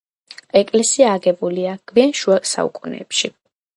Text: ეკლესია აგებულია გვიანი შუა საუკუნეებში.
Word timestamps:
ეკლესია 0.61 1.11
აგებულია 1.17 1.75
გვიანი 1.91 2.17
შუა 2.23 2.39
საუკუნეებში. 2.53 3.33